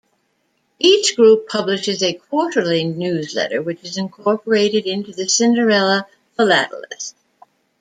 Each 0.79 1.15
group 1.15 1.47
publishes 1.47 2.01
a 2.01 2.13
quarterly 2.15 2.83
newsletter 2.85 3.61
which 3.61 3.83
is 3.83 3.97
incorporated 3.97 4.87
into 4.87 5.11
"The 5.11 5.29
Cinderella 5.29 6.07
Philatelist". 6.35 7.15